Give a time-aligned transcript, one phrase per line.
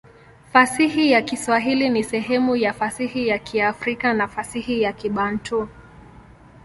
[0.53, 5.69] Fasihi ya Kiswahili ni sehemu ya fasihi ya Kiafrika na fasihi ya Kibantu.